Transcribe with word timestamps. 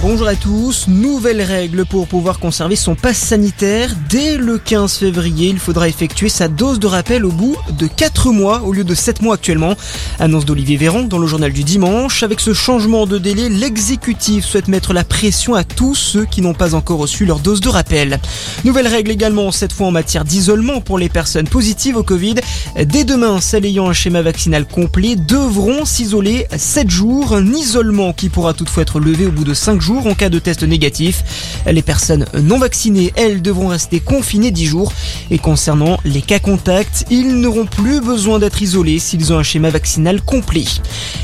Bonjour 0.00 0.28
à 0.28 0.36
tous, 0.36 0.86
nouvelle 0.86 1.42
règle 1.42 1.84
pour 1.84 2.06
pouvoir 2.06 2.38
conserver 2.38 2.76
son 2.76 2.94
passe 2.94 3.18
sanitaire. 3.18 3.96
Dès 4.08 4.36
le 4.36 4.56
15 4.56 4.96
février, 4.96 5.48
il 5.48 5.58
faudra 5.58 5.88
effectuer 5.88 6.28
sa 6.28 6.46
dose 6.46 6.78
de 6.78 6.86
rappel 6.86 7.24
au 7.24 7.32
bout 7.32 7.56
de 7.76 7.88
4 7.88 8.30
mois 8.30 8.62
au 8.62 8.72
lieu 8.72 8.84
de 8.84 8.94
7 8.94 9.22
mois 9.22 9.34
actuellement. 9.34 9.74
Annonce 10.20 10.44
d'Olivier 10.44 10.76
Véran 10.76 11.02
dans 11.02 11.18
le 11.18 11.26
journal 11.26 11.52
du 11.52 11.64
dimanche. 11.64 12.22
Avec 12.22 12.38
ce 12.38 12.54
changement 12.54 13.06
de 13.06 13.18
délai, 13.18 13.48
l'exécutif 13.48 14.44
souhaite 14.44 14.68
mettre 14.68 14.92
la 14.92 15.02
pression 15.02 15.56
à 15.56 15.64
tous 15.64 15.96
ceux 15.96 16.26
qui 16.26 16.42
n'ont 16.42 16.54
pas 16.54 16.76
encore 16.76 17.00
reçu 17.00 17.26
leur 17.26 17.40
dose 17.40 17.60
de 17.60 17.68
rappel. 17.68 18.20
Nouvelle 18.64 18.86
règle 18.86 19.10
également, 19.10 19.50
cette 19.50 19.72
fois 19.72 19.88
en 19.88 19.92
matière 19.92 20.24
d'isolement 20.24 20.80
pour 20.80 20.98
les 20.98 21.08
personnes 21.08 21.48
positives 21.48 21.96
au 21.96 22.04
Covid. 22.04 22.36
Dès 22.80 23.02
demain, 23.02 23.40
celles 23.40 23.66
ayant 23.66 23.88
un 23.88 23.94
schéma 23.94 24.22
vaccinal 24.22 24.64
complet 24.64 25.16
devront 25.16 25.84
s'isoler 25.84 26.46
7 26.56 26.88
jours. 26.88 27.34
Un 27.34 27.52
isolement 27.52 28.12
qui 28.12 28.28
pourra 28.28 28.54
toutefois 28.54 28.84
être 28.84 29.00
levé 29.00 29.26
au 29.26 29.32
bout 29.32 29.44
de 29.44 29.54
5 29.54 29.80
jours 29.80 29.87
en 29.96 30.14
cas 30.14 30.28
de 30.28 30.38
test 30.38 30.62
négatif. 30.62 31.24
Les 31.66 31.82
personnes 31.82 32.26
non 32.34 32.58
vaccinées, 32.58 33.12
elles, 33.16 33.42
devront 33.42 33.68
rester 33.68 34.00
confinées 34.00 34.50
10 34.50 34.66
jours. 34.66 34.92
Et 35.30 35.38
concernant 35.38 35.98
les 36.04 36.22
cas 36.22 36.38
contacts, 36.38 37.06
ils 37.10 37.40
n'auront 37.40 37.66
plus 37.66 38.00
besoin 38.00 38.38
d'être 38.38 38.62
isolés 38.62 38.98
s'ils 38.98 39.32
ont 39.32 39.38
un 39.38 39.42
schéma 39.42 39.70
vaccinal 39.70 40.20
complet. 40.20 40.64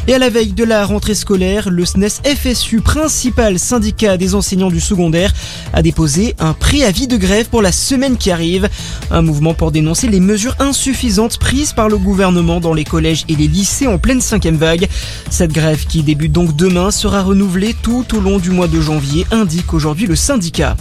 Et 0.07 0.15
à 0.15 0.19
la 0.19 0.31
veille 0.31 0.53
de 0.53 0.65
la 0.65 0.85
rentrée 0.85 1.15
scolaire, 1.15 1.71
le 1.71 1.85
SNES 1.85 2.23
FSU, 2.25 2.81
principal 2.81 3.59
syndicat 3.59 4.17
des 4.17 4.35
enseignants 4.35 4.71
du 4.71 4.81
secondaire, 4.81 5.33
a 5.73 5.83
déposé 5.83 6.35
un 6.39 6.53
préavis 6.53 7.07
de 7.07 7.17
grève 7.17 7.49
pour 7.49 7.63
la 7.63 7.73
semaine 7.73 8.17
qui 8.17 8.31
arrive. 8.31 8.69
Un 9.11 9.23
mouvement 9.23 9.55
pour 9.55 9.73
dénoncer 9.73 10.09
les 10.09 10.21
mesures 10.21 10.57
insuffisantes 10.59 11.39
prises 11.39 11.73
par 11.73 11.89
le 11.89 11.99
gouvernement 11.99 12.61
dans 12.61 12.75
les 12.75 12.85
collèges 12.85 13.25
et 13.29 13.37
les 13.37 13.49
lycées 13.49 13.87
en 13.87 13.99
pleine 13.99 14.21
cinquième 14.21 14.57
vague. 14.57 14.89
Cette 15.31 15.53
grève 15.53 15.87
qui 15.87 16.03
débute 16.03 16.33
donc 16.33 16.57
demain 16.57 16.91
sera 16.91 17.23
renouvelée 17.23 17.75
tout 17.83 18.05
au 18.15 18.21
long 18.21 18.39
du 18.39 18.51
mois 18.55 18.69
de 18.69 18.81
janvier, 18.81 19.27
indique 19.31 19.75
aujourd'hui 19.75 20.07
le 20.07 20.17
syndicat. 20.17 20.77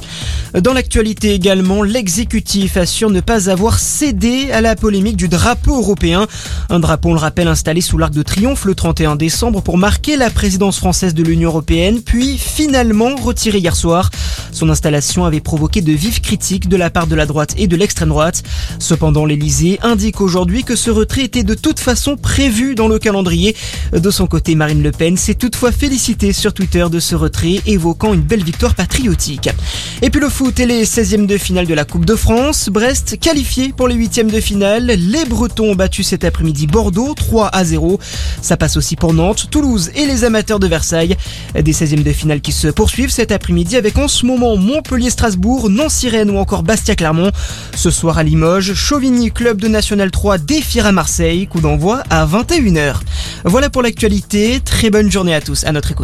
Dans 0.53 0.73
l'actualité 0.73 1.33
également, 1.33 1.81
l'exécutif 1.81 2.77
assure 2.77 3.09
ne 3.09 3.19
pas 3.19 3.49
avoir 3.49 3.79
cédé 3.79 4.51
à 4.51 4.61
la 4.61 4.75
polémique 4.75 5.17
du 5.17 5.27
drapeau 5.27 5.77
européen. 5.77 6.27
Un 6.69 6.79
drapeau, 6.79 7.09
on 7.09 7.13
le 7.13 7.19
rappelle, 7.19 7.47
installé 7.47 7.81
sous 7.81 7.97
l'Arc 7.97 8.13
de 8.13 8.21
Triomphe 8.21 8.65
le 8.65 8.75
31 8.75 9.15
décembre 9.15 9.61
pour 9.61 9.77
marquer 9.77 10.15
la 10.15 10.29
présidence 10.29 10.77
française 10.77 11.15
de 11.15 11.23
l'Union 11.23 11.49
européenne, 11.49 12.01
puis 12.01 12.37
finalement 12.37 13.15
retiré 13.15 13.57
hier 13.57 13.75
soir. 13.75 14.11
Son 14.53 14.69
installation 14.69 15.25
avait 15.25 15.41
provoqué 15.41 15.81
de 15.81 15.91
vives 15.91 16.21
critiques 16.21 16.69
de 16.69 16.77
la 16.77 16.89
part 16.89 17.07
de 17.07 17.15
la 17.15 17.25
droite 17.25 17.53
et 17.57 17.67
de 17.67 17.75
l'extrême 17.75 18.09
droite. 18.09 18.43
Cependant, 18.79 19.25
l'Elysée 19.25 19.79
indique 19.81 20.21
aujourd'hui 20.21 20.63
que 20.63 20.75
ce 20.75 20.91
retrait 20.91 21.23
était 21.23 21.43
de 21.43 21.55
toute 21.55 21.79
façon 21.79 22.15
prévu 22.15 22.75
dans 22.75 22.87
le 22.87 22.99
calendrier. 22.99 23.55
De 23.91 24.11
son 24.11 24.27
côté, 24.27 24.55
Marine 24.55 24.83
Le 24.83 24.91
Pen 24.91 25.17
s'est 25.17 25.35
toutefois 25.35 25.71
félicitée 25.71 26.33
sur 26.33 26.53
Twitter 26.53 26.85
de 26.91 26.99
ce 26.99 27.15
retrait, 27.15 27.61
évoquant 27.65 28.13
une 28.13 28.21
belle 28.21 28.43
victoire 28.43 28.75
patriotique. 28.75 29.49
Et 30.01 30.09
puis 30.09 30.21
le 30.21 30.29
foot 30.29 30.59
et 30.59 30.65
les 30.65 30.85
16e 30.85 31.25
de 31.25 31.37
finale 31.37 31.67
de 31.67 31.73
la 31.73 31.85
Coupe 31.85 32.05
de 32.05 32.15
France. 32.15 32.69
Brest 32.69 33.19
qualifié 33.19 33.73
pour 33.73 33.87
les 33.87 33.95
8e 33.95 34.31
de 34.31 34.39
finale. 34.39 34.85
Les 34.85 35.25
Bretons 35.25 35.71
ont 35.71 35.75
battu 35.75 36.03
cet 36.03 36.23
après-midi 36.23 36.67
Bordeaux 36.67 37.13
3 37.13 37.47
à 37.47 37.63
0. 37.63 37.99
Ça 38.41 38.57
passe 38.57 38.77
aussi 38.77 38.95
pour 38.95 39.13
Nantes, 39.13 39.47
Toulouse 39.49 39.91
et 39.95 40.05
les 40.05 40.23
amateurs 40.23 40.59
de 40.59 40.67
Versailles. 40.67 41.17
Des 41.55 41.73
16e 41.73 42.03
de 42.03 42.11
finale 42.11 42.41
qui 42.41 42.51
se 42.51 42.67
poursuivent 42.67 43.11
cet 43.11 43.31
après-midi 43.31 43.77
avec 43.77 43.97
en 43.97 44.07
ce 44.07 44.25
moment 44.25 44.42
Montpellier-Strasbourg, 44.43 45.69
Nancy-Rennes 45.69 46.29
ou 46.29 46.37
encore 46.37 46.63
Bastia-Clermont. 46.63 47.31
Ce 47.75 47.89
soir 47.89 48.17
à 48.17 48.23
Limoges, 48.23 48.73
Chauvigny, 48.73 49.31
club 49.31 49.59
de 49.59 49.67
National 49.67 50.11
3, 50.11 50.37
défiera 50.37 50.91
Marseille. 50.91 51.47
Coup 51.47 51.61
d'envoi 51.61 52.03
à 52.09 52.25
21h. 52.25 52.95
Voilà 53.45 53.69
pour 53.69 53.81
l'actualité. 53.81 54.59
Très 54.63 54.89
bonne 54.89 55.11
journée 55.11 55.33
à 55.33 55.41
tous. 55.41 55.63
À 55.63 55.71
notre 55.71 55.91
écoute. 55.91 56.01